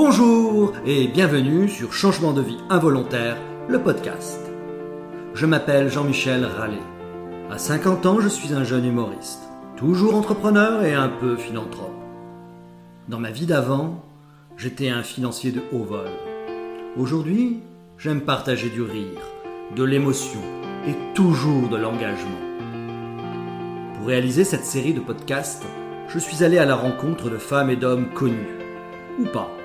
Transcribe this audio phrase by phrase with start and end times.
[0.00, 3.36] Bonjour et bienvenue sur Changement de vie involontaire,
[3.68, 4.38] le podcast.
[5.34, 6.78] Je m'appelle Jean-Michel Rallet.
[7.50, 9.42] À 50 ans, je suis un jeune humoriste,
[9.76, 11.90] toujours entrepreneur et un peu philanthrope.
[13.08, 14.04] Dans ma vie d'avant,
[14.56, 16.06] j'étais un financier de haut vol.
[16.96, 17.58] Aujourd'hui,
[17.98, 19.18] j'aime partager du rire,
[19.74, 20.40] de l'émotion
[20.86, 22.38] et toujours de l'engagement.
[23.96, 25.66] Pour réaliser cette série de podcasts,
[26.06, 28.46] je suis allé à la rencontre de femmes et d'hommes connus,
[29.18, 29.57] ou pas,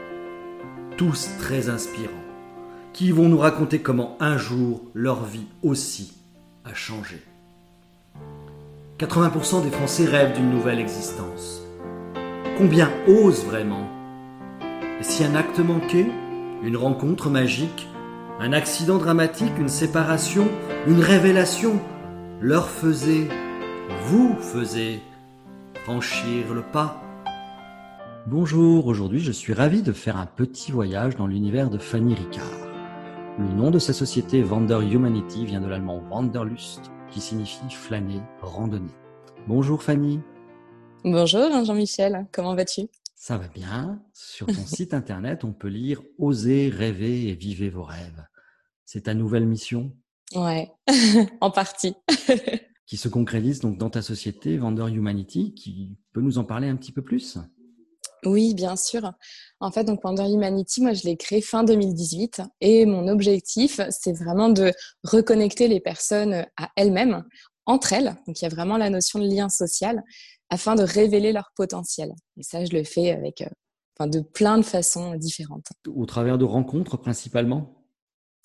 [0.98, 2.12] tous très inspirants,
[2.94, 6.14] qui vont nous raconter comment un jour leur vie aussi
[6.66, 7.22] a changé.
[9.00, 11.62] 80% des Français rêvent d'une nouvelle existence.
[12.58, 13.88] Combien osent vraiment?
[15.00, 16.06] Et si un acte manqué,
[16.64, 17.88] une rencontre magique,
[18.40, 20.48] un accident dramatique, une séparation,
[20.88, 21.80] une révélation
[22.40, 23.28] leur faisait,
[24.06, 25.02] vous faisait
[25.84, 27.03] franchir le pas.
[28.26, 32.70] Bonjour, aujourd'hui je suis ravi de faire un petit voyage dans l'univers de Fanny Ricard.
[33.38, 38.94] Le nom de sa société Wander Humanity vient de l'allemand Wanderlust, qui signifie flâner, randonner.
[39.46, 40.22] Bonjour Fanny.
[41.04, 42.84] Bonjour Jean-Michel, comment vas-tu?
[43.14, 44.02] Ça va bien.
[44.14, 48.26] Sur ton site internet, on peut lire Osez, rêver et vivez vos rêves.
[48.86, 49.94] C'est ta nouvelle mission?
[50.34, 50.72] Ouais,
[51.42, 51.96] en partie.
[52.86, 56.78] qui se concrétise donc dans ta société Vendor Humanity, qui peut nous en parler un
[56.78, 57.38] petit peu plus?
[58.26, 59.12] Oui, bien sûr.
[59.60, 64.14] En fait, donc Wonder Humanity, moi, je l'ai créé fin 2018 et mon objectif, c'est
[64.14, 64.72] vraiment de
[65.04, 67.24] reconnecter les personnes à elles-mêmes,
[67.66, 68.16] entre elles.
[68.28, 70.04] Donc, il y a vraiment la notion de lien social
[70.50, 72.12] afin de révéler leur potentiel.
[72.38, 73.50] Et ça, je le fais avec, euh,
[73.98, 75.68] enfin, de plein de façons différentes.
[75.88, 77.84] Au travers de rencontres principalement?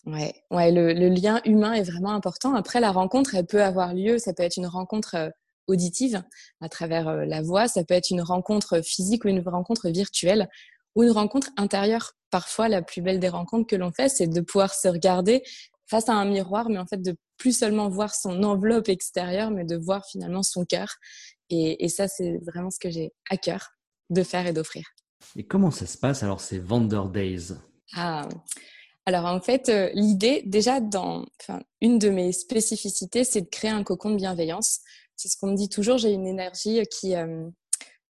[0.07, 2.55] Ouais, ouais le, lien humain est vraiment important.
[2.55, 4.19] Après, la rencontre, elle peut avoir lieu.
[4.19, 5.29] Ça peut être une rencontre euh,
[5.69, 6.23] auditive
[6.61, 10.49] à travers euh, la voix, ça peut être une rencontre physique ou une rencontre virtuelle
[10.95, 12.15] ou une rencontre intérieure.
[12.31, 15.43] Parfois, la plus belle des rencontres que l'on fait, c'est de pouvoir se regarder
[15.87, 19.65] face à un miroir, mais en fait de plus seulement voir son enveloppe extérieure, mais
[19.65, 20.89] de voir finalement son cœur.
[21.51, 23.71] Et, et ça, c'est vraiment ce que j'ai à cœur
[24.11, 24.85] de faire et d'offrir.
[25.37, 27.53] Et comment ça se passe alors ces Wonder Days?
[27.95, 28.29] Ah,
[29.09, 31.25] alors en fait, euh, l'idée, déjà, dans,
[31.81, 34.81] une de mes spécificités, c'est de créer un cocon de bienveillance.
[35.19, 37.51] C'est ce qu'on me dit toujours, j'ai une énergie qui, euh,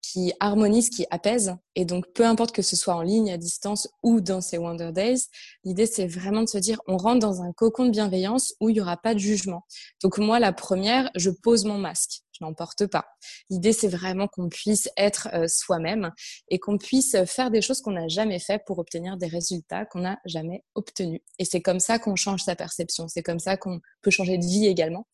[0.03, 1.57] qui harmonise, qui apaise.
[1.75, 4.93] Et donc, peu importe que ce soit en ligne, à distance ou dans ces Wonder
[4.93, 5.27] Days,
[5.65, 8.75] l'idée, c'est vraiment de se dire, on rentre dans un cocon de bienveillance où il
[8.75, 9.67] n'y aura pas de jugement.
[10.01, 13.07] Donc, moi, la première, je pose mon masque je n'en porte pas.
[13.51, 16.13] L'idée, c'est vraiment qu'on puisse être euh, soi-même
[16.49, 20.01] et qu'on puisse faire des choses qu'on n'a jamais fait pour obtenir des résultats qu'on
[20.01, 21.21] n'a jamais obtenus.
[21.39, 23.09] Et c'est comme ça qu'on change sa perception.
[23.09, 25.07] C'est comme ça qu'on peut changer de vie également.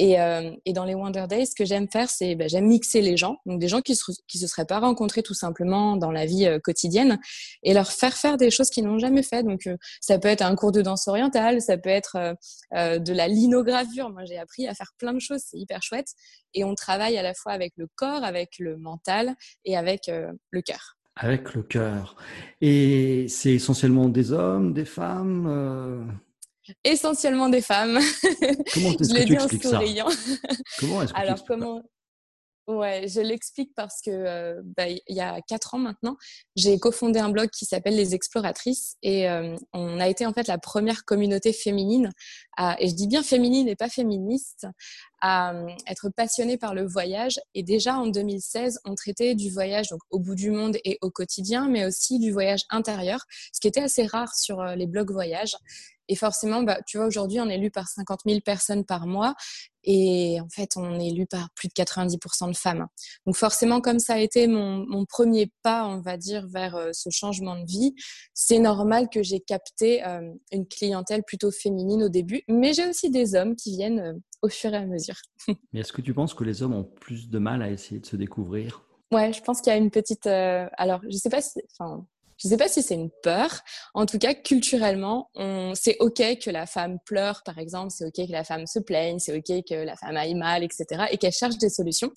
[0.00, 3.00] Et, euh, et, dans les Wonder Days, ce que j'aime faire, c'est ben, j'aime mixer
[3.00, 6.12] les gens, donc des gens qui se, qui se seraient pas rencontrés tout simplement dans
[6.12, 7.18] la vie euh, quotidienne,
[7.64, 9.42] et leur faire faire des choses qu'ils n'ont jamais fait.
[9.42, 9.68] Donc
[10.00, 12.36] ça peut être un cours de danse orientale, ça peut être
[12.72, 14.10] de la linogravure.
[14.10, 16.14] Moi, j'ai appris à faire plein de choses, c'est hyper chouette
[16.54, 19.34] et on travaille à la fois avec le corps, avec le mental
[19.64, 20.96] et avec euh, le cœur.
[21.16, 22.16] Avec le cœur.
[22.60, 26.04] Et c'est essentiellement des hommes, des femmes euh?
[26.84, 27.98] Essentiellement des femmes.
[28.74, 29.80] Comment est-ce que tu expliques ça
[30.78, 31.82] Comment est-ce que Alors, comment...
[32.68, 36.18] Ouais, je l'explique parce que euh, bah, il y a quatre ans maintenant,
[36.54, 40.46] j'ai cofondé un blog qui s'appelle Les Exploratrices et euh, on a été en fait
[40.48, 42.10] la première communauté féminine
[42.58, 44.66] à, et je dis bien féminine et pas féministe,
[45.20, 47.38] à euh, être passionnée par le voyage.
[47.54, 51.10] Et déjà en 2016, on traitait du voyage donc au bout du monde et au
[51.10, 53.20] quotidien, mais aussi du voyage intérieur,
[53.52, 55.56] ce qui était assez rare sur les blogs voyage.
[56.08, 59.34] Et forcément, bah, tu vois, aujourd'hui, on est lu par 50 000 personnes par mois.
[59.84, 62.86] Et en fait, on est lu par plus de 90% de femmes.
[63.26, 66.90] Donc forcément, comme ça a été mon, mon premier pas, on va dire, vers euh,
[66.92, 67.94] ce changement de vie,
[68.34, 72.42] c'est normal que j'ai capté euh, une clientèle plutôt féminine au début.
[72.48, 74.12] Mais j'ai aussi des hommes qui viennent euh,
[74.42, 75.16] au fur et à mesure.
[75.72, 78.06] Mais est-ce que tu penses que les hommes ont plus de mal à essayer de
[78.06, 78.84] se découvrir?
[79.12, 80.26] Ouais, je pense qu'il y a une petite.
[80.26, 81.60] alors, je sais pas si.
[81.72, 82.06] Enfin,
[82.38, 83.60] je ne sais pas si c'est une peur.
[83.94, 85.30] En tout cas, culturellement,
[85.74, 87.90] c'est OK que la femme pleure, par exemple.
[87.90, 89.18] C'est OK que la femme se plaigne.
[89.18, 91.06] C'est OK que la femme aille mal, etc.
[91.10, 92.12] Et qu'elle cherche des solutions.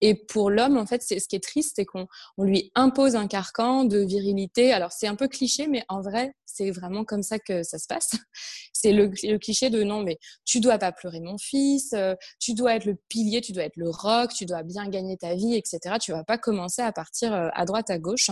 [0.00, 2.06] Et pour l'homme, en fait, c'est ce qui est triste, c'est qu'on
[2.38, 4.72] lui impose un carcan de virilité.
[4.72, 7.86] Alors, c'est un peu cliché, mais en vrai, c'est vraiment comme ça que ça se
[7.86, 8.10] passe.
[8.72, 12.76] C'est le, cliché de non, mais tu dois pas pleurer mon fils, euh, tu dois
[12.76, 15.96] être le pilier, tu dois être le rock, tu dois bien gagner ta vie, etc.
[15.98, 18.28] Tu vas pas commencer à partir euh, à droite, à gauche.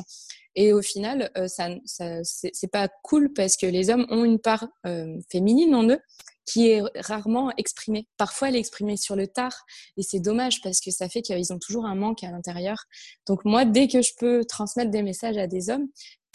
[0.54, 4.38] Et au final, euh, ça, ça c'est pas cool parce que les hommes ont une
[4.38, 6.00] part euh, féminine en eux
[6.44, 8.08] qui est rarement exprimée.
[8.16, 9.64] Parfois, elle est exprimée sur le tard
[9.96, 12.84] et c'est dommage parce que ça fait qu'ils ont toujours un manque à l'intérieur.
[13.28, 15.88] Donc moi, dès que je peux transmettre des messages à des hommes,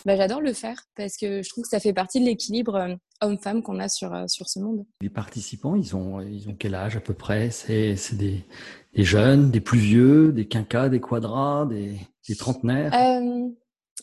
[0.05, 2.95] bah, J'adore le faire parce que je trouve que ça fait partie de l'équilibre euh,
[3.21, 4.85] homme-femme qu'on a sur, sur ce monde.
[5.01, 7.49] Les participants, ils ont, ils ont quel âge à peu près?
[7.49, 8.45] C'est des,
[8.93, 11.95] des, jeunes, des plus vieux, des quinquas, des quadras, des,
[12.27, 12.93] des trentenaires?
[12.93, 13.49] Euh,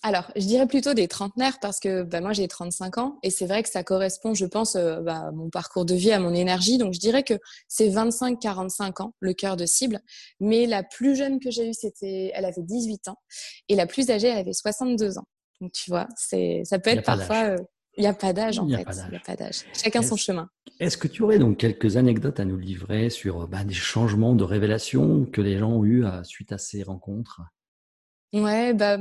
[0.03, 3.47] alors, je dirais plutôt des trentenaires parce que bah, moi j'ai 35 ans et c'est
[3.47, 6.35] vrai que ça correspond, je pense, euh, bah, à mon parcours de vie, à mon
[6.35, 6.79] énergie.
[6.79, 7.35] Donc je dirais que
[7.69, 10.01] c'est 25-45 ans le cœur de cible.
[10.41, 13.19] Mais la plus jeune que j'ai eue, c'était, elle avait 18 ans
[13.69, 15.27] et la plus âgée, elle avait 62 ans.
[15.61, 17.45] Donc tu vois, c'est, ça peut être parfois.
[17.51, 17.57] Euh,
[17.97, 18.73] il n'y a pas d'âge en fait.
[18.73, 19.63] Il n'y a pas d'âge.
[19.73, 20.49] Chacun son chemin.
[20.81, 24.43] Est-ce que tu aurais donc quelques anecdotes à nous livrer sur bah, des changements de
[24.43, 27.41] révélation que les gens ont eu suite à ces rencontres?
[28.35, 28.99] Ouais, bah,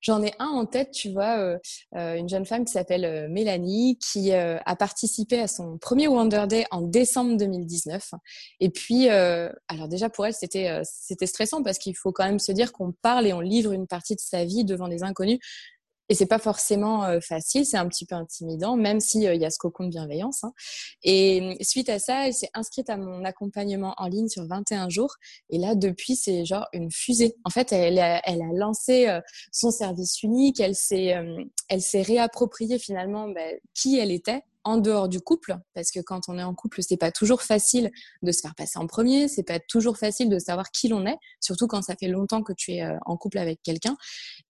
[0.00, 1.58] j'en ai un en tête, tu vois, euh,
[1.94, 6.46] euh, une jeune femme qui s'appelle euh, Mélanie, qui a participé à son premier Wonder
[6.48, 8.10] Day en décembre 2019.
[8.58, 10.82] Et puis, alors déjà pour elle, c'était
[11.26, 14.16] stressant parce qu'il faut quand même se dire qu'on parle et on livre une partie
[14.16, 15.38] de sa vie devant des inconnus.
[16.12, 19.46] Et c'est pas forcément euh, facile, c'est un petit peu intimidant, même s'il euh, y
[19.46, 20.44] a ce cocon de bienveillance.
[20.44, 20.52] Hein.
[21.02, 24.90] Et mm, suite à ça, elle s'est inscrite à mon accompagnement en ligne sur 21
[24.90, 25.14] jours.
[25.48, 27.34] Et là, depuis, c'est genre une fusée.
[27.46, 28.20] En fait, elle a,
[28.52, 29.22] lancé euh,
[29.52, 31.16] son service unique, elle s'est,
[31.70, 33.40] elle réappropriée finalement bah,
[33.72, 36.96] qui elle était en dehors du couple, parce que quand on est en couple, c'est
[36.96, 37.90] pas toujours facile
[38.22, 41.18] de se faire passer en premier, c'est pas toujours facile de savoir qui l'on est,
[41.40, 43.96] surtout quand ça fait longtemps que tu es euh, en couple avec quelqu'un.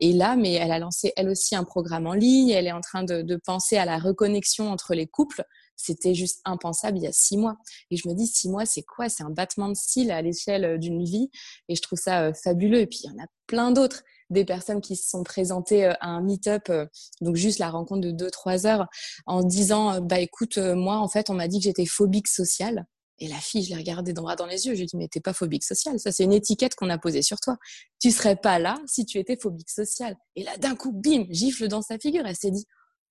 [0.01, 2.81] Et là, mais elle a lancé elle aussi un programme en ligne, elle est en
[2.81, 5.45] train de, de penser à la reconnexion entre les couples.
[5.77, 7.57] C'était juste impensable il y a six mois.
[7.91, 9.09] Et je me dis, six mois, c'est quoi?
[9.09, 11.31] C'est un battement de cils à l'échelle euh, d'une vie.
[11.69, 12.81] Et je trouve ça euh, fabuleux.
[12.81, 15.95] Et puis, il y en a plein d'autres des personnes qui se sont présentées euh,
[16.01, 16.87] à un meet-up, euh,
[17.21, 18.87] donc juste la rencontre de 2-3 heures,
[19.27, 22.87] en disant Bah écoute, euh, moi en fait, on m'a dit que j'étais phobique sociale.
[23.19, 24.73] Et la fille, je l'ai regardée droit dans les yeux.
[24.73, 26.99] Je lui ai dit Mais t'es pas phobique sociale, ça c'est une étiquette qu'on a
[26.99, 27.57] posée sur toi.
[28.01, 30.17] Tu serais pas là si tu étais phobique sociale.
[30.35, 32.27] Et là, d'un coup, bim, gifle dans sa figure.
[32.27, 32.67] Elle s'est dit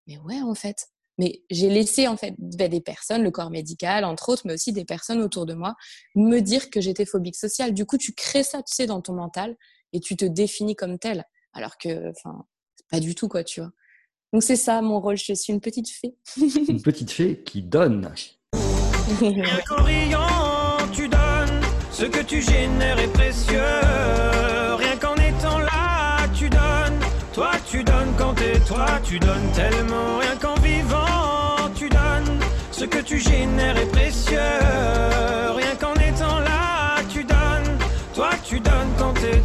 [0.08, 0.88] Mais ouais, en fait.
[1.18, 4.74] Mais j'ai laissé en fait bah, des personnes, le corps médical entre autres, mais aussi
[4.74, 5.76] des personnes autour de moi,
[6.16, 7.74] me dire que j'étais phobique sociale.
[7.74, 9.56] Du coup, tu crées ça, tu sais, dans ton mental
[9.94, 11.26] et tu te définis comme tel.
[11.54, 12.46] Alors que, enfin,
[12.90, 13.72] pas du tout, quoi, tu vois.
[14.34, 16.16] Donc c'est ça mon rôle, je suis une petite fée.
[16.38, 18.14] une petite fée qui donne.
[19.20, 21.62] Rien qu'en riant, tu donnes.
[21.92, 23.60] Ce que tu génères est précieux.
[24.78, 27.00] Rien qu'en étant là, tu donnes.
[27.34, 30.20] Toi, tu donnes quand t'es toi, tu donnes tellement.
[30.20, 32.40] Rien qu'en vivant, tu donnes.
[32.72, 34.38] Ce que tu génères est précieux.
[35.56, 35.91] Rien qu'en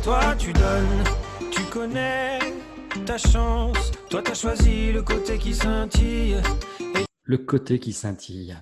[0.06, 1.02] toi, tu donnes
[1.72, 2.38] connais
[3.04, 3.90] ta chance.
[4.08, 6.36] Toi, t'as choisi le côté qui scintille.
[7.24, 8.56] Le côté qui scintille.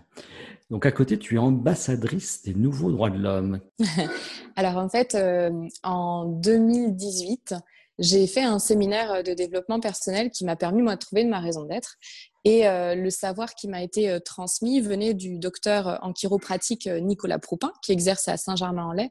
[0.71, 3.61] Donc à côté, tu es ambassadrice des nouveaux droits de l'homme.
[4.57, 5.51] Alors en fait, euh,
[5.83, 7.57] en 2018,
[7.99, 11.65] j'ai fait un séminaire de développement personnel qui m'a permis moi de trouver ma raison
[11.65, 11.97] d'être.
[12.45, 17.39] Et euh, le savoir qui m'a été euh, transmis venait du docteur en chiropratique Nicolas
[17.39, 19.11] Proupin, qui exerce à Saint-Germain-en-Laye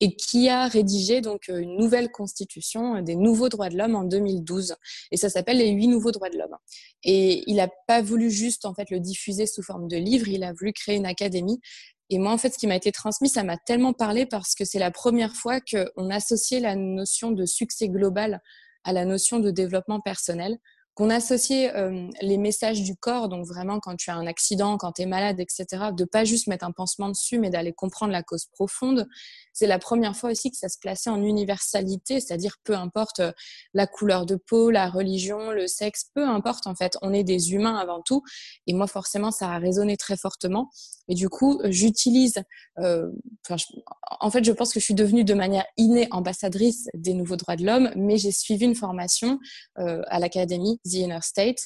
[0.00, 3.94] et qui a rédigé donc euh, une nouvelle constitution euh, des nouveaux droits de l'homme
[3.94, 4.74] en 2012
[5.10, 6.56] et ça s'appelle les huit nouveaux droits de l'homme.
[7.04, 10.42] Et il n'a pas voulu juste en fait le diffuser sous forme de livre il
[10.44, 11.60] a voulu créer une académie.
[12.08, 14.64] Et moi en fait ce qui m'a été transmis ça m'a tellement parlé parce que
[14.64, 18.40] c'est la première fois qu'on associait la notion de succès global
[18.84, 20.58] à la notion de développement personnel
[21.00, 24.92] qu'on associait euh, les messages du corps, donc vraiment quand tu as un accident, quand
[24.92, 25.64] tu es malade, etc.,
[25.96, 29.08] de pas juste mettre un pansement dessus, mais d'aller comprendre la cause profonde
[29.52, 33.32] c'est la première fois aussi que ça se plaçait en universalité, c'est-à-dire peu importe euh,
[33.74, 37.52] la couleur de peau, la religion, le sexe, peu importe en fait, on est des
[37.52, 38.22] humains avant tout.
[38.66, 40.70] Et moi forcément, ça a résonné très fortement.
[41.10, 42.42] Et du coup, j'utilise,
[42.78, 43.10] euh,
[44.20, 47.56] en fait, je pense que je suis devenue de manière innée ambassadrice des nouveaux droits
[47.56, 49.38] de l'homme, mais j'ai suivi une formation
[49.78, 51.58] euh, à l'académie The Inner State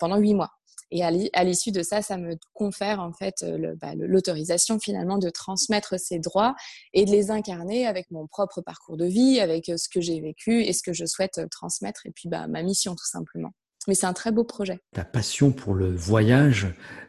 [0.00, 0.50] pendant huit mois.
[0.92, 5.30] Et à l'issue de ça, ça me confère en fait euh, bah, l'autorisation finalement de
[5.30, 6.56] transmettre ces droits
[6.92, 10.20] et de les incarner avec mon propre parcours de vie, avec euh, ce que j'ai
[10.20, 13.52] vécu et ce que je souhaite euh, transmettre et puis bah, ma mission tout simplement.
[13.88, 14.80] Mais c'est un très beau projet.
[14.92, 16.68] Ta passion pour le voyage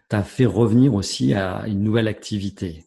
[0.09, 2.85] t'a fait revenir aussi à une nouvelle activité.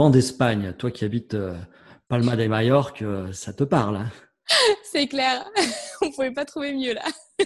[0.00, 0.72] Vent d'Espagne.
[0.78, 1.54] Toi qui habites euh,
[2.08, 3.96] Palma de Mallorca, euh, ça te parle.
[3.96, 4.10] Hein?
[4.90, 5.44] C'est clair.
[6.00, 7.04] On ne pouvait pas trouver mieux là.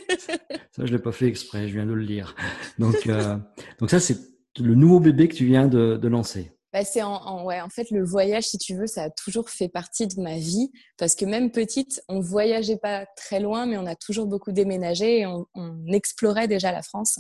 [0.70, 1.66] ça, je l'ai pas fait exprès.
[1.66, 2.37] Je viens de le lire.
[2.78, 3.37] Donc, euh,
[3.80, 4.18] donc ça, c'est
[4.61, 6.52] le nouveau bébé que tu viens de, de lancer.
[6.73, 9.68] Bah, c'est en, ouais, en fait le voyage, si tu veux, ça a toujours fait
[9.68, 13.87] partie de ma vie parce que même petite, on voyageait pas très loin, mais on
[13.87, 17.18] a toujours beaucoup déménagé et on, on explorait déjà la France.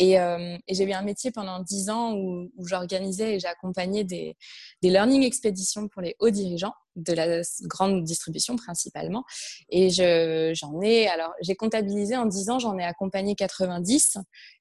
[0.00, 4.36] Et, euh, j'ai eu un métier pendant dix ans où, j'organisais et j'accompagnais des,
[4.82, 9.24] des learning expéditions pour les hauts dirigeants de la grande distribution principalement.
[9.68, 14.16] Et je, j'en ai, alors j'ai comptabilisé en dix ans, j'en ai accompagné 90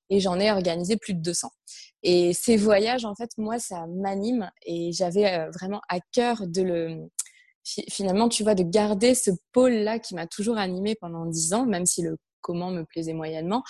[0.09, 1.49] et j'en ai organisé plus de 200.
[2.03, 6.61] Et ces voyages, en fait, moi, ça m'anime et j'avais euh, vraiment à cœur de
[6.61, 7.09] le
[7.89, 11.85] finalement, tu vois, de garder ce pôle-là qui m'a toujours animé pendant dix ans, même
[11.85, 13.63] si le comment me plaisait moyennement,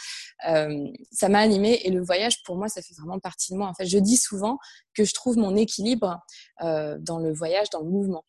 [0.47, 3.67] euh, ça m'a animé et le voyage pour moi ça fait vraiment partie de moi.
[3.67, 4.57] En fait, je dis souvent
[4.93, 6.19] que je trouve mon équilibre
[6.61, 8.25] euh, dans le voyage, dans le mouvement,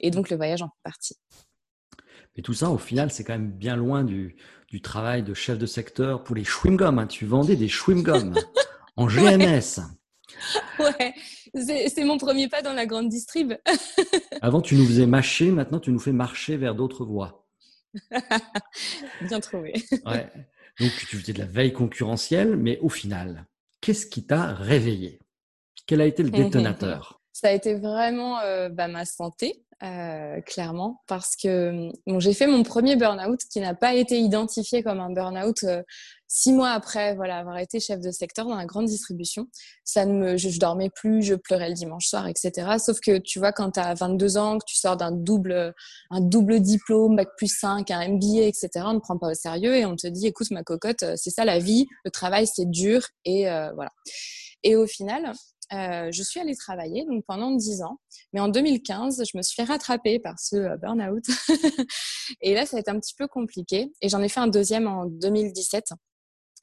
[0.00, 1.16] et donc le voyage en fait partie.
[2.36, 4.36] Mais tout ça, au final, c'est quand même bien loin du,
[4.68, 6.98] du travail de chef de secteur pour les chewing-gums.
[6.98, 7.06] Hein.
[7.06, 8.38] Tu vendais des chewing-gums
[8.96, 9.80] en GMS.
[10.78, 11.14] Ouais,
[11.54, 13.54] c'est mon premier pas dans la grande distrib.
[14.42, 17.47] Avant, tu nous faisais mâcher, maintenant, tu nous fais marcher vers d'autres voies.
[19.22, 19.74] Bien trouvé.
[20.06, 20.30] Ouais.
[20.80, 23.46] Donc, tu faisais de la veille concurrentielle, mais au final,
[23.80, 25.20] qu'est-ce qui t'a réveillé?
[25.86, 27.20] Quel a été le détonateur?
[27.32, 29.64] Ça a été vraiment euh, bah, ma santé.
[29.84, 34.82] Euh, clairement, parce que bon, j'ai fait mon premier burn-out qui n'a pas été identifié
[34.82, 35.84] comme un burn-out euh,
[36.28, 39.48] six mois après voilà, avoir été chef de secteur dans la grande distribution.
[39.82, 42.76] Ça ne me, je, je dormais plus, je pleurais le dimanche soir, etc.
[42.78, 45.74] Sauf que tu vois, quand tu as 22 ans, que tu sors d'un double,
[46.10, 49.74] un double diplôme, bac plus 5, un MBA, etc., on ne prend pas au sérieux
[49.74, 53.02] et on te dit, écoute, ma cocotte, c'est ça la vie, le travail, c'est dur
[53.24, 53.90] et euh, voilà.
[54.62, 55.32] Et au final,
[55.72, 58.00] euh, je suis allée travailler donc pendant 10 ans.
[58.32, 61.24] Mais en 2015, je me suis fait rattraper par ce euh, burn-out.
[62.40, 63.92] et là, ça a été un petit peu compliqué.
[64.00, 65.92] Et j'en ai fait un deuxième en 2017.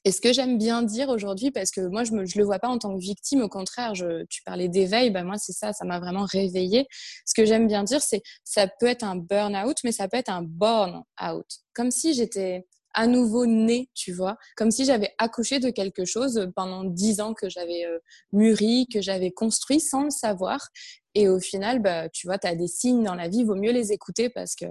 [0.06, 2.68] Et ce que j'aime bien dire aujourd'hui, parce que moi, je ne le vois pas
[2.68, 5.84] en tant que victime, au contraire, je, tu parlais d'éveil, ben moi, c'est ça, ça
[5.84, 6.86] m'a vraiment réveillée.
[7.24, 10.28] Ce que j'aime bien dire, c'est ça peut être un burn-out, mais ça peut être
[10.28, 11.46] un born-out.
[11.74, 16.52] Comme si j'étais à nouveau né, tu vois, comme si j'avais accouché de quelque chose
[16.54, 17.98] pendant dix ans que j'avais euh,
[18.32, 20.68] mûri, que j'avais construit sans le savoir.
[21.16, 23.72] Et au final, bah, tu vois, tu as des signes dans la vie, vaut mieux
[23.72, 24.66] les écouter parce que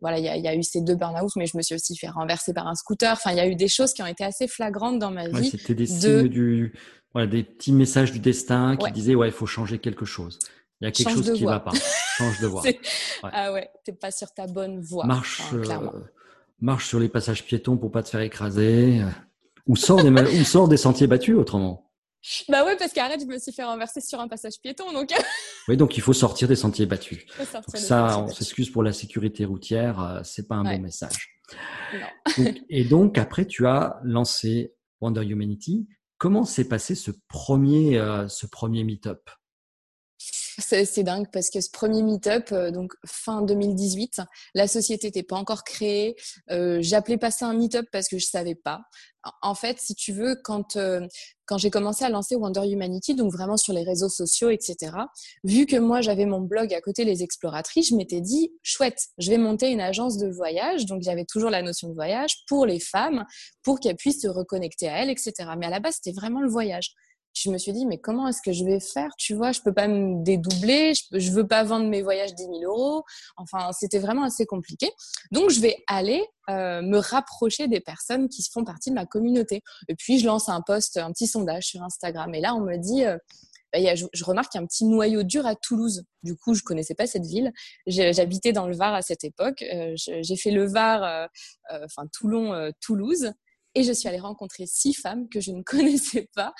[0.00, 2.54] voilà, il y, a eu ces deux burn-out, mais je me suis aussi fait renverser
[2.54, 3.12] par un scooter.
[3.12, 5.50] Enfin, il y a eu des choses qui ont été assez flagrantes dans ma vie.
[5.50, 6.72] C'était des signes du,
[7.12, 10.38] voilà, des petits messages du destin qui disaient ouais, il faut changer quelque chose.
[10.80, 11.72] Il y a quelque chose qui ne va pas.
[12.16, 12.62] Change de voie.
[13.24, 15.04] Ah ouais, t'es pas sur ta bonne voie.
[15.04, 15.42] Marche.
[15.52, 15.64] Euh,
[16.60, 19.10] marche sur les passages piétons pour pas te faire écraser, euh,
[19.66, 21.87] ou sors des, ou sors des sentiers battus autrement.
[22.48, 25.10] Bah ouais, parce qu'arrête, je me suis fait renverser sur un passage piéton, donc.
[25.68, 27.24] oui, donc il faut sortir des sentiers battus.
[27.74, 31.40] ça, on s'excuse pour la sécurité routière, euh, c'est pas un bon message.
[32.68, 35.88] et donc après, tu as lancé Wonder Humanity.
[36.18, 39.30] Comment s'est passé ce premier, euh, ce premier meet-up?
[40.58, 44.20] C'est dingue parce que ce premier meet-up, euh, donc fin 2018,
[44.54, 46.16] la société n'était pas encore créée.
[46.50, 48.80] Euh, J'appelais pas ça un meet-up parce que je savais pas.
[49.42, 51.06] En fait, si tu veux, quand euh,
[51.44, 54.92] quand j'ai commencé à lancer Wonder Humanity, donc vraiment sur les réseaux sociaux, etc.
[55.44, 59.30] Vu que moi j'avais mon blog à côté les exploratrices, je m'étais dit chouette, je
[59.30, 60.86] vais monter une agence de voyage.
[60.86, 63.24] Donc j'avais toujours la notion de voyage pour les femmes,
[63.62, 65.32] pour qu'elles puissent se reconnecter à elles, etc.
[65.58, 66.94] Mais à la base, c'était vraiment le voyage
[67.42, 69.72] je me suis dit, mais comment est-ce que je vais faire Tu vois, je peux
[69.72, 73.04] pas me dédoubler, je, je veux pas vendre mes voyages 10 000 euros.
[73.36, 74.90] Enfin, c'était vraiment assez compliqué.
[75.30, 79.62] Donc, je vais aller euh, me rapprocher des personnes qui font partie de ma communauté.
[79.88, 82.34] Et puis, je lance un post, un petit sondage sur Instagram.
[82.34, 83.18] Et là, on me dit, euh,
[83.72, 86.04] bah, je, remarque qu'il y a un petit noyau dur à Toulouse.
[86.22, 87.52] Du coup, je connaissais pas cette ville.
[87.86, 89.62] J'habitais dans le Var à cette époque.
[89.62, 91.28] Euh, j'ai fait le Var,
[91.84, 93.32] enfin Toulon, Toulouse.
[93.74, 96.54] Et je suis allée rencontrer six femmes que je ne connaissais pas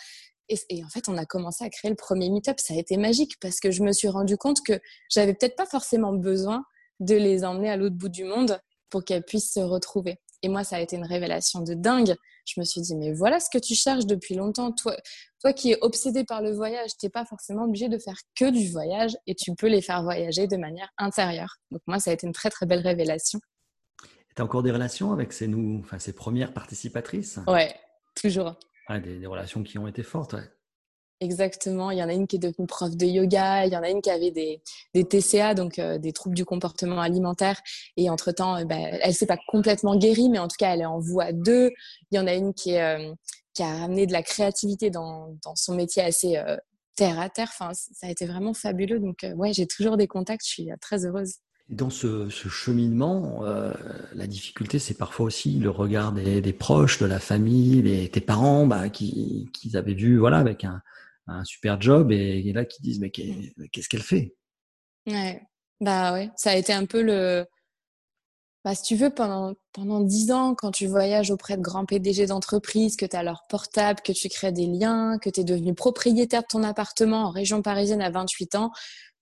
[0.48, 2.58] et, en fait, on a commencé à créer le premier meet-up.
[2.58, 5.66] Ça a été magique parce que je me suis rendu compte que j'avais peut-être pas
[5.66, 6.64] forcément besoin
[7.00, 10.18] de les emmener à l'autre bout du monde pour qu'elles puissent se retrouver.
[10.42, 12.14] Et moi, ça a été une révélation de dingue.
[12.46, 14.72] Je me suis dit, mais voilà ce que tu cherches depuis longtemps.
[14.72, 14.96] Toi,
[15.40, 18.50] toi qui es obsédé par le voyage, tu n'es pas forcément obligé de faire que
[18.50, 21.56] du voyage et tu peux les faire voyager de manière intérieure.
[21.70, 23.40] Donc moi, ça a été une très très belle révélation.
[24.34, 27.40] Tu as encore des relations avec ces, nous, enfin, ces premières participatrices?
[27.48, 27.74] Ouais,
[28.14, 28.54] toujours
[28.96, 30.36] des, relations qui ont été fortes.
[31.20, 31.90] Exactement.
[31.90, 33.66] Il y en a une qui est devenue prof de yoga.
[33.66, 34.60] Il y en a une qui avait des,
[34.94, 37.60] TCA, donc euh, des troubles du comportement alimentaire.
[37.96, 40.86] Et entre-temps, euh, bah, elle s'est pas complètement guérie, mais en tout cas, elle est
[40.86, 41.70] en voie 2.
[42.12, 43.14] Il y en a une euh,
[43.54, 46.40] qui a amené de la créativité dans, dans son métier assez
[46.94, 47.50] terre à terre.
[47.52, 49.00] Enfin, ça a été vraiment fabuleux.
[49.00, 50.44] Donc, ouais, j'ai toujours des contacts.
[50.44, 51.34] Je suis très heureuse.
[51.68, 53.72] Dans ce, cheminement, euh,
[54.14, 58.66] la difficulté, c'est parfois aussi le regard des, proches, de la famille, des, tes parents,
[58.66, 60.80] bah, qui, qui avaient vu, voilà, avec un,
[61.44, 63.68] super job et, là qui disent mais mmh.
[63.70, 64.34] qu'est-ce qu'elle fait?
[65.06, 65.42] Ouais,
[65.78, 67.44] bah ouais, ça a été un peu le,
[68.64, 72.26] bah, si tu veux, pendant, pendant 10 ans, quand tu voyages auprès de grands PDG
[72.26, 75.74] d'entreprise, que tu as leur portable, que tu crées des liens, que tu es devenu
[75.74, 78.72] propriétaire de ton appartement en région parisienne à 28 ans,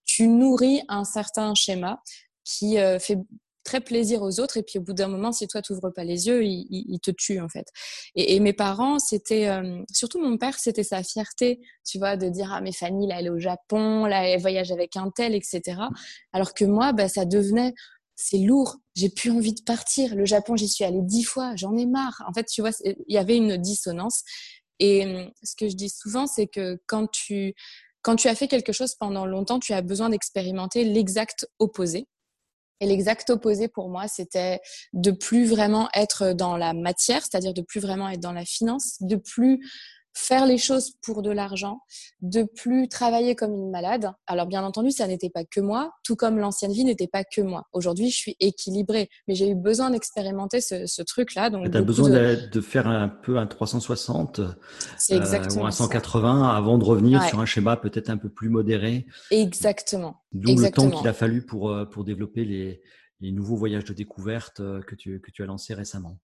[0.04, 2.02] tu nourris un certain schéma
[2.46, 3.18] qui euh, fait
[3.64, 4.56] très plaisir aux autres.
[4.56, 7.10] Et puis au bout d'un moment, si toi, tu n'ouvres pas les yeux, il, te
[7.10, 7.66] tue en fait.
[8.14, 12.50] Et, mes parents, c'était, euh, surtout mon père, c'était sa fierté, tu vois, de dire,
[12.54, 15.60] ah mais Fanny, là, elle est au Japon, là, elle voyage avec un tel, etc.
[16.32, 17.74] Alors que moi, bah, ça devenait,
[18.14, 20.14] c'est lourd, j'ai plus envie de partir.
[20.14, 22.22] Le Japon, j'y suis allée dix fois, j'en ai marre.
[22.26, 24.22] En fait, tu vois, il y avait une dissonance.
[24.78, 27.54] Et hum, ce que je dis souvent, c'est que quand tu,
[28.02, 32.06] quand tu as fait quelque chose pendant longtemps, tu as besoin d'expérimenter l'exact opposé.
[32.80, 34.60] Et l'exact opposé pour moi, c'était
[34.92, 38.96] de plus vraiment être dans la matière, c'est-à-dire de plus vraiment être dans la finance,
[39.00, 39.60] de plus
[40.16, 41.80] faire les choses pour de l'argent,
[42.22, 44.12] de plus travailler comme une malade.
[44.26, 47.42] Alors bien entendu, ça n'était pas que moi, tout comme l'ancienne vie n'était pas que
[47.42, 47.64] moi.
[47.72, 51.50] Aujourd'hui, je suis équilibrée, mais j'ai eu besoin d'expérimenter ce, truc-là.
[51.50, 52.60] Donc, tu as besoin de...
[52.60, 54.48] faire un peu un 360 euh,
[55.56, 59.06] ou un 180 avant de revenir sur un schéma peut-être un peu plus modéré.
[59.30, 60.22] Exactement.
[60.32, 62.80] D'où le temps qu'il a fallu pour, euh, pour développer les,
[63.20, 66.18] les nouveaux voyages de découverte euh, que tu, que tu as lancés récemment.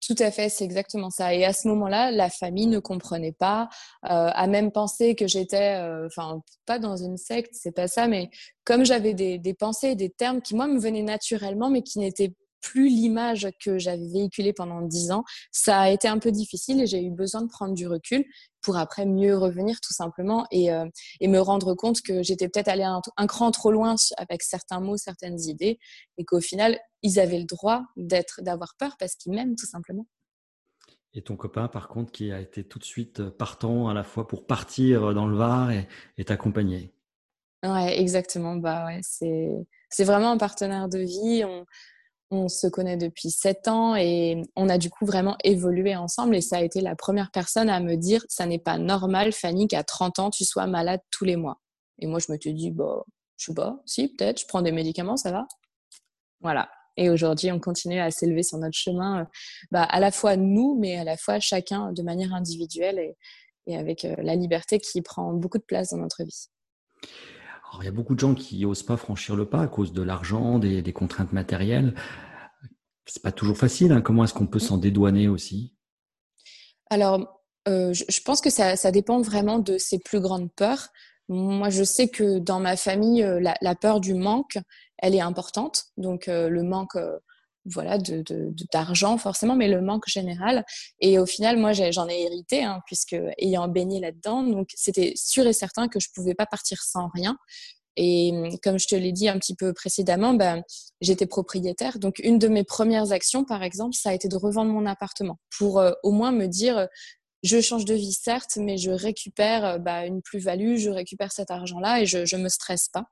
[0.00, 1.34] Tout à fait, c'est exactement ça.
[1.34, 3.68] Et à ce moment-là, la famille ne comprenait pas,
[4.04, 8.06] euh, a même pensé que j'étais, euh, enfin, pas dans une secte, c'est pas ça,
[8.06, 8.30] mais
[8.64, 12.32] comme j'avais des, des pensées, des termes qui moi me venaient naturellement, mais qui n'étaient
[12.66, 16.86] plus l'image que j'avais véhiculée pendant dix ans, ça a été un peu difficile et
[16.86, 18.24] j'ai eu besoin de prendre du recul
[18.60, 20.86] pour après mieux revenir tout simplement et, euh,
[21.20, 24.80] et me rendre compte que j'étais peut-être allée un, un, cran trop loin avec certains
[24.80, 25.78] mots, certaines idées
[26.18, 30.06] et qu'au final, ils avaient le droit d'être, d'avoir peur parce qu'ils m'aiment tout simplement.
[31.14, 34.26] Et ton copain, par contre, qui a été tout de suite partant à la fois
[34.26, 35.70] pour partir dans le Var
[36.18, 36.92] et, t'accompagner.
[37.62, 38.56] Ouais, exactement.
[38.56, 39.48] Bah ouais, c'est,
[39.88, 41.44] c'est vraiment un partenaire de vie.
[41.44, 41.64] On,
[42.30, 46.36] on se connaît depuis sept ans et on a du coup vraiment évolué ensemble.
[46.36, 49.68] Et ça a été la première personne à me dire ça n'est pas normal, Fanny,
[49.68, 51.60] qu'à 30 ans, tu sois malade tous les mois.
[51.98, 53.04] Et moi, je me suis dit, bah,
[53.36, 55.46] je sais pas, si, peut-être, je prends des médicaments, ça va.
[56.40, 56.68] Voilà.
[56.96, 59.24] Et aujourd'hui, on continue à s'élever sur notre chemin, euh,
[59.70, 62.98] bah, à la fois nous, mais à la fois chacun de manière individuelle
[63.66, 66.46] et, avec euh, la liberté qui prend beaucoup de place dans notre vie.
[67.70, 69.92] Alors, il y a beaucoup de gens qui n'osent pas franchir le pas à cause
[69.92, 71.94] de l'argent, des, contraintes matérielles.
[73.06, 73.92] C'est pas toujours facile.
[73.92, 74.00] Hein.
[74.00, 75.74] Comment est-ce qu'on peut s'en dédouaner aussi?
[76.90, 80.88] Alors, euh, je, pense que ça, dépend vraiment de ses plus grandes peurs.
[81.28, 84.58] Moi, je sais que dans ma famille, euh, la, peur du manque,
[84.98, 85.86] elle est importante.
[85.96, 86.96] Donc, euh, le manque
[87.66, 88.22] voilà, de,
[88.72, 90.64] d'argent forcément, mais le manque général.
[91.00, 95.46] Et au final, moi, j'en ai, hérité, hein, puisque ayant baigné là-dedans, donc c'était sûr
[95.46, 97.36] et certain que je pouvais pas partir sans rien.
[97.96, 100.62] Et comme je te l'ai dit un petit peu précédemment, ben,
[101.00, 101.98] j'étais propriétaire.
[101.98, 105.38] Donc, une de mes premières actions, par exemple, ça a été de revendre mon appartement
[105.56, 106.88] pour euh, au moins me dire,
[107.46, 111.50] je change de vie certes, mais je récupère euh, bah, une plus-value, je récupère cet
[111.50, 113.04] argent-là et je ne me stresse pas.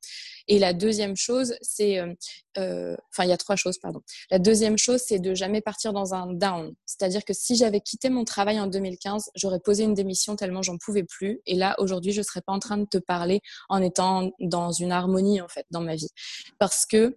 [0.49, 2.13] Et la deuxième chose, c'est, euh,
[2.59, 4.01] euh, enfin il y a trois choses, pardon.
[4.31, 6.75] La deuxième chose, c'est de jamais partir dans un down.
[6.85, 10.79] C'est-à-dire que si j'avais quitté mon travail en 2015, j'aurais posé une démission tellement j'en
[10.79, 11.41] pouvais plus.
[11.47, 14.93] Et là, aujourd'hui, je serais pas en train de te parler en étant dans une
[14.93, 16.11] harmonie en fait dans ma vie,
[16.59, 17.17] parce que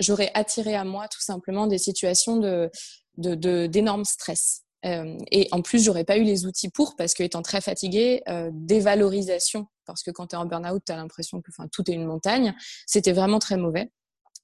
[0.00, 2.70] j'aurais attiré à moi tout simplement des situations de,
[4.04, 4.63] stress.
[4.84, 8.22] Euh, et en plus, j'aurais pas eu les outils pour parce que étant très fatiguée,
[8.28, 11.94] euh, dévalorisation parce que quand tu es en burn-out, tu as l'impression que tout est
[11.94, 12.54] une montagne.
[12.86, 13.90] C'était vraiment très mauvais.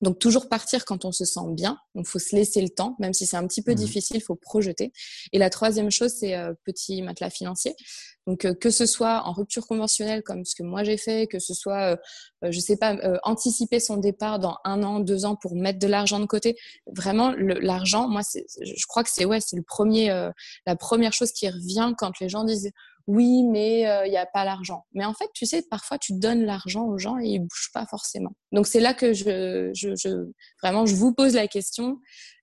[0.01, 1.79] Donc toujours partir quand on se sent bien.
[1.95, 4.23] Donc faut se laisser le temps, même si c'est un petit peu mmh difficile, il
[4.23, 4.93] faut projeter.
[5.33, 7.75] Et la troisième chose, c'est euh, petit matelas financier.
[8.27, 11.39] Donc euh, que ce soit en rupture conventionnelle comme ce que moi j'ai fait, que
[11.39, 11.99] ce soit,
[12.45, 15.87] euh, je sais pas, anticiper son départ dans un an, deux ans pour mettre de
[15.87, 16.57] l'argent de côté.
[16.87, 18.23] Vraiment l'argent, moi
[18.61, 20.09] je crois que c'est ouais, c'est le premier,
[20.67, 22.71] la première chose qui revient quand les gens disent
[23.11, 24.85] oui, mais euh, il n'y a pas l'argent.
[24.93, 27.85] Mais en fait, tu sais, parfois tu donnes l'argent aux gens et ils bougent pas
[27.87, 28.31] forcément.
[28.53, 29.73] Donc c'est là que je,
[30.63, 31.99] vraiment, je vous pose la question.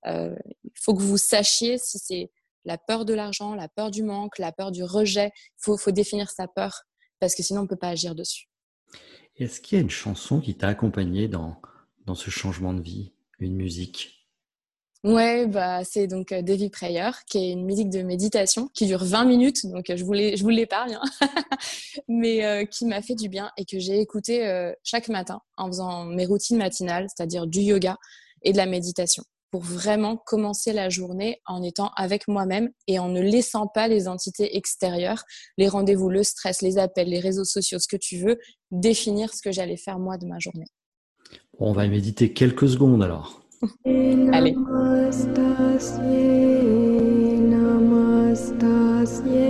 [0.08, 2.32] Euh, il faut que vous sachiez si c'est
[2.65, 5.32] la peur de l'argent, la peur du manque, la peur du rejet.
[5.36, 6.82] Il faut, faut définir sa peur
[7.21, 8.49] parce que sinon on ne peut pas agir dessus.
[9.38, 11.62] Est-ce qu'il y a une chanson qui t'a accompagné dans,
[12.06, 14.16] dans ce changement de vie, une musique?
[15.03, 19.03] Ouais, bah, c'est donc euh, Devi Prayer, qui est une musique de méditation qui dure
[19.03, 21.29] 20 minutes, donc euh, je, vous l'épargne, hein.
[22.07, 26.05] mais euh, qui m'a fait du bien et que j'ai écouté chaque matin en faisant
[26.05, 27.97] mes routines matinales, c'est-à-dire du yoga
[28.41, 33.10] et de la méditation, pour vraiment commencer la journée en étant avec moi-même et en
[33.10, 35.23] ne laissant pas les entités extérieures,
[35.57, 38.39] les rendez-vous, le stress, les appels, les réseaux sociaux, ce que tu veux,
[38.71, 40.67] définir ce que j'allais faire moi de ma journée.
[41.60, 43.46] on va méditer quelques secondes alors.
[44.32, 44.52] Dale.
[44.54, 46.28] Namastasye,
[47.52, 49.46] namastasye.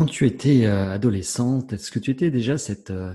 [0.00, 0.10] Allez.
[0.10, 3.14] tu étais euh, adolescente, est-ce que tu étais déjà cette, euh,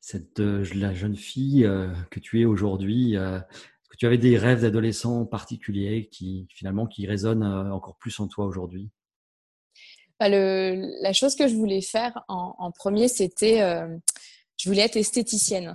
[0.00, 1.68] cette euh, la jeune fille
[2.10, 7.06] que tu es aujourd'hui Est-ce que tu avais des rêves d'adolescent particuliers qui finalement qui
[7.06, 8.90] résonnent encore plus en toi aujourd'hui?
[10.20, 13.60] Bah, La chose que je voulais faire en, premier, c'était
[14.56, 15.72] je voulais être esthéticienne.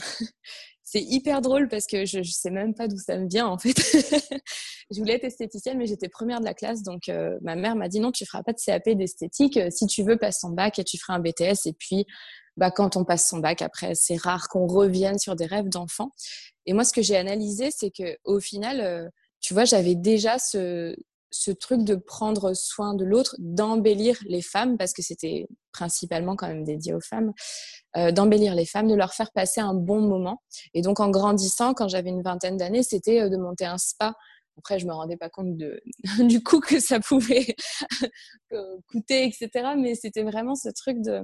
[0.93, 3.73] C'est hyper drôle parce que je sais même pas d'où ça me vient en fait.
[4.91, 6.83] je voulais être esthéticienne, mais j'étais première de la classe.
[6.83, 9.57] Donc, euh, ma mère m'a dit non, tu feras pas de CAP d'esthétique.
[9.57, 11.65] Euh, si tu veux, passe ton bac et tu feras un BTS.
[11.65, 12.05] Et puis,
[12.57, 16.11] bah, quand on passe son bac, après, c'est rare qu'on revienne sur des rêves d'enfant.
[16.67, 19.09] Et moi, ce que j'ai analysé, c'est que au final, euh,
[19.41, 20.95] tu vois, j'avais déjà ce,
[21.33, 26.47] ce truc de prendre soin de l'autre, d'embellir les femmes, parce que c'était principalement quand
[26.47, 27.33] même dédié aux femmes,
[28.11, 30.41] d'embellir les femmes, de leur faire passer un bon moment.
[30.73, 34.13] Et donc en grandissant, quand j'avais une vingtaine d'années, c'était de monter un spa
[34.57, 35.57] après, je me rendais pas compte
[36.19, 37.55] du coût que ça pouvait
[38.87, 39.73] coûter, etc.
[39.77, 41.21] Mais c'était vraiment ce truc de,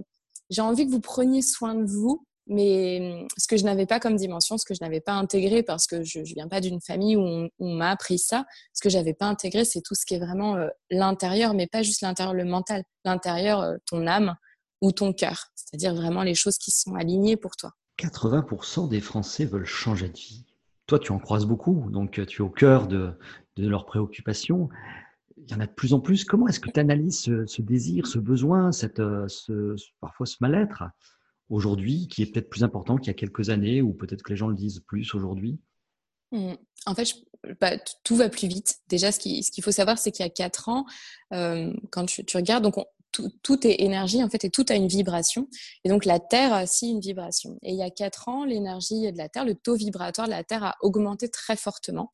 [0.50, 4.16] j'ai envie que vous preniez soin de vous, mais ce que je n'avais pas comme
[4.16, 7.16] dimension, ce que je n'avais pas intégré parce que je, ne viens pas d'une famille
[7.16, 10.20] où on, m'a appris ça, ce que j'avais pas intégré, c'est tout ce qui est
[10.20, 14.36] vraiment euh, l'intérieur, mais pas juste l'intérieur, le mental, l'intérieur, euh, ton âme
[14.82, 17.72] ou ton cœur, c'est-à-dire vraiment les choses qui sont alignées pour toi.
[18.00, 20.46] 80% des Français veulent changer de vie
[20.88, 23.14] toi, tu en croises beaucoup, donc euh, tu es au cœur de,
[23.58, 24.70] leurs préoccupations.
[25.38, 26.26] Il y en a de plus en plus.
[26.26, 30.84] Comment est-ce que tu analyses ce, désir, ce besoin, cette, ce, parfois ce mal-être?
[31.50, 34.38] Aujourd'hui, qui est peut-être plus important qu'il y a quelques années, ou peut-être que les
[34.38, 35.60] gens le disent plus aujourd'hui?
[36.32, 36.54] Mmh.
[36.86, 37.14] En fait,
[37.60, 38.80] bah, tout va plus vite.
[38.88, 40.86] Déjà, ce qu'il faut savoir, c'est qu'il y a quatre ans,
[41.34, 42.76] euh, quand tu, regardes, donc
[43.12, 45.48] tout, est énergie en fait et tout a une vibration.
[45.84, 47.58] Et donc la Terre a aussi une vibration.
[47.64, 50.44] Et il y a quatre ans, l'énergie de la Terre, le taux vibratoire de la
[50.44, 52.12] Terre a augmenté très fortement.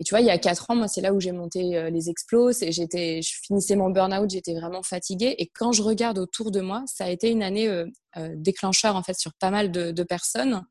[0.00, 1.90] Et tu vois, il y a quatre ans, moi, c'est là où j'ai monté euh,
[1.90, 2.62] les explos.
[2.62, 5.34] Et j'étais, je finissais mon burn-out, j'étais vraiment fatiguée.
[5.38, 7.84] Et quand je regarde autour de moi, ça a été une année euh,
[8.16, 10.62] euh, déclencheur en fait sur pas mal de, personnes.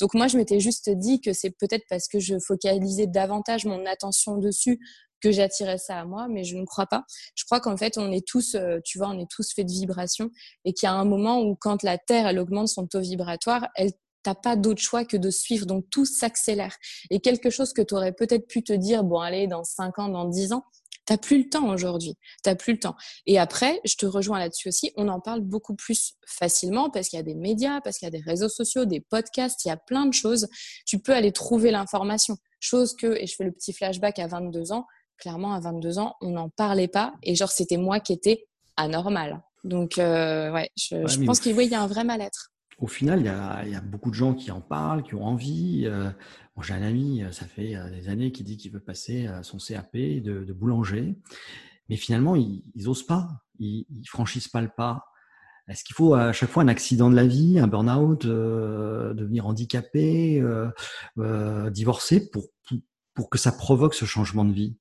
[0.00, 3.84] Donc moi, je m'étais juste dit que c'est peut-être parce que je focalisais davantage mon
[3.86, 4.78] attention dessus
[5.20, 7.02] que j'attirais ça à moi, mais je ne crois pas.
[7.34, 10.30] Je crois qu'en fait, on est tous, tu vois, on est tous faits de vibrations
[10.64, 13.66] et qu'il y a un moment où quand la Terre, elle augmente son taux vibratoire,
[13.74, 13.90] elle
[14.26, 15.66] t'as pas d'autre choix que de suivre.
[15.66, 16.76] Donc tout s'accélère.
[17.10, 20.08] Et quelque chose que tu aurais peut-être pu te dire, bon allez, dans 5 ans,
[20.08, 20.64] dans 10 ans,
[21.08, 22.16] T'as plus le temps aujourd'hui.
[22.42, 22.96] T'as plus le temps.
[23.26, 24.92] Et après, je te rejoins là-dessus aussi.
[24.96, 28.08] On en parle beaucoup plus facilement parce qu'il y a des médias, parce qu'il y
[28.08, 30.48] a des réseaux sociaux, des podcasts, il y a plein de choses.
[30.84, 32.38] Tu peux aller trouver l'information.
[32.58, 34.84] Chose que, et je fais le petit flashback à 22 ans,
[35.16, 37.14] clairement, à 22 ans, on n'en parlait pas.
[37.22, 39.44] Et genre, c'était moi qui étais anormal.
[39.62, 42.50] Donc, euh, ouais, je, pense qu'il y a un vrai mal-être.
[42.78, 43.26] Au final, il
[43.72, 45.84] y, a, beaucoup de gens qui en parlent, qui ont envie.
[45.86, 46.10] Euh,
[46.60, 49.96] j'ai un ami, euh, ça fait des années, qui dit qu'il veut passer son CAP
[49.96, 51.16] de, boulanger.
[51.88, 53.28] Mais finalement, ils n'osent pas.
[53.58, 55.06] Ils, ne franchissent pas le pas.
[55.68, 60.44] Est-ce qu'il faut à chaque fois un accident de la vie, un burn-out, devenir handicapé,
[61.70, 62.44] divorcer pour,
[63.14, 64.76] pour que ça provoque ce changement de vie?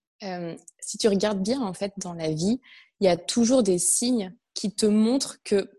[0.80, 2.60] Si tu regardes bien en fait dans la vie,
[3.00, 5.70] il y a toujours des signes qui te montrent que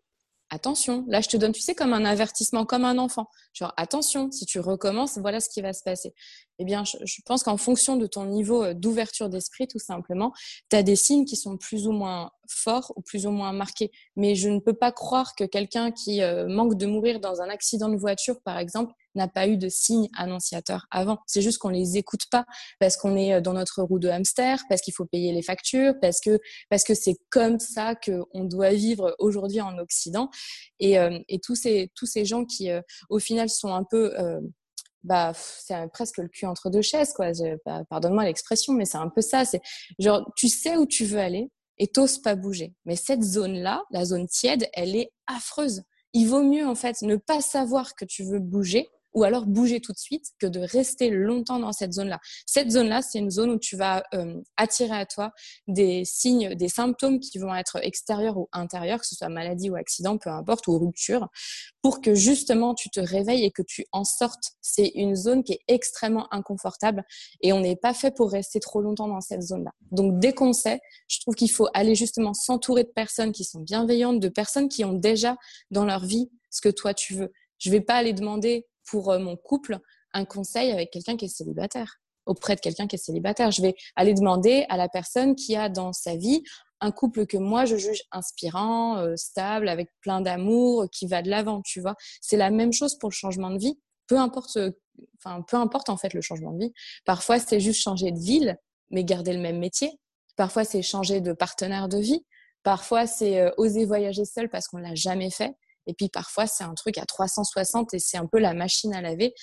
[0.50, 3.28] attention, là je te donne, tu sais, comme un avertissement, comme un enfant.
[3.52, 6.14] Genre attention, si tu recommences, voilà ce qui va se passer.
[6.59, 10.32] Eh bien, je, pense qu'en fonction de ton niveau euh, d'ouverture d'esprit, tout simplement,
[10.70, 13.90] tu as des signes qui sont plus ou moins forts ou plus ou moins marqués.
[14.16, 17.48] Mais je ne peux pas croire que quelqu'un qui euh, manque de mourir dans un
[17.50, 21.18] accident de voiture, par exemple, n'a pas eu de signes annonciateurs avant.
[21.26, 22.44] C'est juste qu'on les écoute pas
[22.79, 25.94] parce qu'on est euh, dans notre roue de hamster, parce qu'il faut payer les factures,
[26.00, 26.38] parce que
[26.70, 30.31] parce que c'est comme ça que on doit vivre aujourd'hui en Occident.
[30.79, 30.96] Et,
[31.29, 32.70] et tous ces tous ces gens qui,
[33.09, 34.12] au final, sont un peu
[35.07, 37.31] bah c'est presque le cul entre deux chaises quoi.
[37.64, 39.44] Bah, pardonne-moi l'expression, mais c'est un peu ça.
[39.44, 39.61] C'est
[39.98, 41.48] genre tu sais où tu veux aller
[41.79, 42.74] et t'oses pas bouger.
[42.85, 45.83] Mais cette zone là, la zone tiède, elle est affreuse.
[46.12, 49.81] Il vaut mieux en fait ne pas savoir que tu veux bouger ou alors bouger
[49.81, 52.20] tout de suite que de rester longtemps dans cette zone-là.
[52.44, 55.33] Cette zone-là, c'est une zone où tu vas euh, attirer à toi
[55.66, 59.74] des signes, des symptômes qui vont être extérieurs ou intérieurs, que ce soit maladie ou
[59.74, 61.29] accident, peu importe, ou rupture,
[61.81, 64.52] pour que justement tu te réveilles et que tu en sortes.
[64.61, 67.02] C'est une zone qui est extrêmement inconfortable
[67.40, 69.72] et on n'est pas fait pour rester trop longtemps dans cette zone-là.
[69.92, 73.61] Donc dès qu'on sait, je trouve qu'il faut aller justement s'entourer de personnes qui sont
[73.61, 75.38] bienveillantes, de personnes qui ont déjà
[75.70, 77.33] dans leur vie ce que toi tu veux.
[77.59, 79.79] Je vais pas aller demander pour euh, mon couple
[80.12, 83.51] un conseil avec quelqu'un qui est célibataire, auprès de quelqu'un qui est célibataire.
[83.51, 86.42] Je vais aller demander à la personne qui a dans sa vie
[86.81, 91.31] un couple que moi je juge inspirant, euh, stable, avec plein d'amour, qui va de
[91.31, 91.94] l'avant, tu vois.
[92.20, 93.79] C'est la même chose pour le changement de vie.
[94.07, 94.70] Peu importe, euh,
[95.18, 96.72] enfin peu importe en fait le changement de vie.
[97.05, 98.57] Parfois c'est juste changer de ville,
[98.90, 99.90] mais garder le même métier.
[100.37, 102.25] Parfois c'est changer de partenaire de vie.
[102.62, 105.55] Parfois c'est oser voyager seul parce qu'on l'a jamais fait.
[105.87, 109.01] Et puis parfois, c'est un truc à 360 et c'est un peu la machine à
[109.01, 109.35] laver.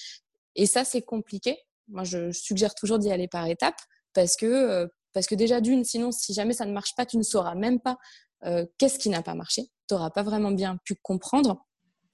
[0.55, 1.57] Et ça, c'est compliqué.
[1.87, 3.79] Moi, je suggère toujours d'y aller par étapes
[4.13, 7.17] parce que, euh, parce que déjà d'une, sinon, si jamais ça ne marche pas, tu
[7.17, 7.97] ne sauras même pas
[8.45, 9.63] euh, qu'est-ce qui n'a pas marché.
[9.87, 11.65] Tu n'auras pas vraiment bien pu comprendre.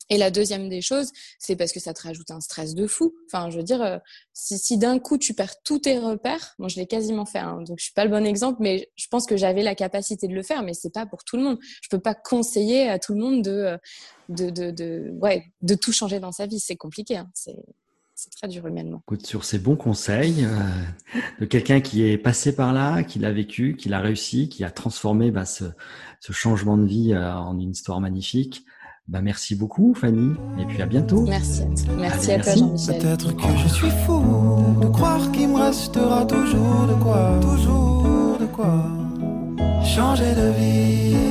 [0.10, 3.13] Et la deuxième des choses, c'est parce que ça te rajoute un stress de fou.
[3.28, 3.98] Enfin, je veux dire, euh,
[4.34, 7.78] si, d'un coup tu perds tous tes repères, moi je l'ai quasiment fait, hein, donc
[7.78, 10.41] je suis pas le bon exemple, mais je pense que j'avais la capacité de le
[10.41, 11.60] faire, mais c'est pas pour tout le monde.
[11.82, 13.78] Je peux pas conseiller à tout le monde de, euh,
[14.30, 16.60] de, de, ouais, de tout changer dans sa vie.
[16.60, 17.17] C'est compliqué.
[17.17, 17.30] Hein.
[17.36, 17.56] C'est
[18.36, 19.02] très dur humainement.
[19.08, 23.32] Écoute, sur ces bons conseils euh, de quelqu'un qui est passé par là, qui l'a
[23.32, 25.63] vécu, qui l'a réussi, qui a transformé bah, ce,
[26.32, 28.65] changement de vie en une histoire magnifique.
[29.10, 31.26] Bah, merci beaucoup, Fanny, et puis à bientôt.
[31.28, 31.93] Merci à toi.
[31.98, 33.00] Merci à toi, Jean-Michel.
[33.00, 34.22] Peut-être que je suis fou
[34.82, 38.86] de croire qu'il me restera toujours de quoi, toujours de quoi
[39.84, 41.29] changer de vie.